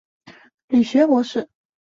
[0.67, 1.47] 理学博士。